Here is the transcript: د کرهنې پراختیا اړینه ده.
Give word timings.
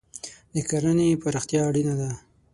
د 0.53 0.55
کرهنې 0.69 1.19
پراختیا 1.21 1.61
اړینه 1.69 1.93
ده. 1.99 2.11